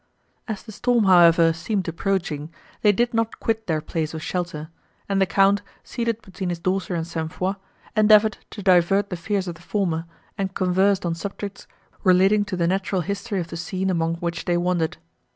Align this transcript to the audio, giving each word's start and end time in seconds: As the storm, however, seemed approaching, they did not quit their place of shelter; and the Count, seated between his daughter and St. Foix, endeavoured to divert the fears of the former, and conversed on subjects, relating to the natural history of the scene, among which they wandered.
As 0.47 0.63
the 0.63 0.71
storm, 0.71 1.03
however, 1.03 1.53
seemed 1.53 1.87
approaching, 1.87 2.51
they 2.81 2.91
did 2.91 3.13
not 3.13 3.39
quit 3.39 3.67
their 3.67 3.81
place 3.81 4.15
of 4.15 4.23
shelter; 4.23 4.69
and 5.07 5.21
the 5.21 5.27
Count, 5.27 5.61
seated 5.83 6.23
between 6.23 6.49
his 6.49 6.57
daughter 6.57 6.95
and 6.95 7.05
St. 7.05 7.31
Foix, 7.31 7.53
endeavoured 7.95 8.39
to 8.49 8.63
divert 8.63 9.11
the 9.11 9.15
fears 9.15 9.47
of 9.47 9.53
the 9.53 9.61
former, 9.61 10.05
and 10.39 10.55
conversed 10.55 11.05
on 11.05 11.13
subjects, 11.13 11.67
relating 12.03 12.43
to 12.45 12.57
the 12.57 12.65
natural 12.65 13.01
history 13.01 13.39
of 13.39 13.49
the 13.49 13.57
scene, 13.57 13.91
among 13.91 14.15
which 14.15 14.45
they 14.45 14.57
wandered. 14.57 14.97